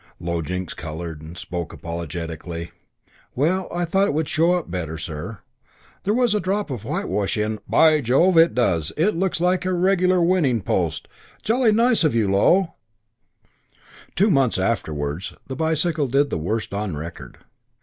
Low 0.19 0.41
Jinks 0.41 0.73
coloured 0.73 1.21
and 1.21 1.37
spoke 1.37 1.71
apologetically: 1.71 2.71
"Well, 3.35 3.69
I 3.71 3.85
thought 3.85 4.07
it 4.07 4.15
would 4.15 4.27
show 4.27 4.53
up 4.53 4.71
better, 4.71 4.97
sir. 4.97 5.41
There 6.05 6.13
was 6.15 6.33
a 6.33 6.39
drop 6.39 6.71
of 6.71 6.83
whitewash 6.85 7.37
in" 7.37 7.59
"By 7.69 8.01
Jove, 8.01 8.35
it 8.35 8.55
does. 8.55 8.91
It 8.97 9.15
looks 9.15 9.39
like 9.39 9.63
a 9.63 9.71
regular 9.73 10.19
winning 10.19 10.63
post. 10.63 11.07
Jolly 11.43 11.71
nice 11.71 12.03
of 12.03 12.15
you, 12.15 12.31
Low." 12.31 12.73
Two 14.15 14.31
months 14.31 14.57
afterwards 14.57 15.33
the 15.45 15.55
bicycle 15.55 16.07
did 16.07 16.31
the 16.31 16.39
worst 16.39 16.73
on 16.73 16.97
record. 16.97 17.37